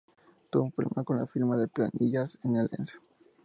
Tuvo 0.49 0.63
un 0.65 0.71
problema 0.71 1.03
con 1.03 1.19
las 1.19 1.29
firmas 1.29 1.59
de 1.59 1.67
planillas 1.67 2.35
en 2.43 2.57
Alianza. 2.57 2.99